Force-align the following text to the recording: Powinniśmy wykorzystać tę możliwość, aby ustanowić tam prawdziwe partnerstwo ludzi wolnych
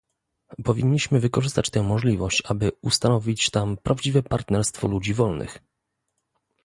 Powinniśmy 0.63 1.19
wykorzystać 1.19 1.69
tę 1.69 1.83
możliwość, 1.83 2.43
aby 2.45 2.71
ustanowić 2.81 3.49
tam 3.49 3.77
prawdziwe 3.77 4.23
partnerstwo 4.23 4.87
ludzi 4.87 5.13
wolnych 5.13 5.57